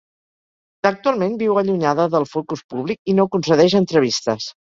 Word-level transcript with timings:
Actualment 0.89 1.35
viu 1.41 1.59
allunyada 1.61 2.07
del 2.15 2.25
focus 2.31 2.65
públic 2.75 3.13
i 3.13 3.17
no 3.21 3.29
concedeix 3.37 3.79
entrevistes. 3.83 4.51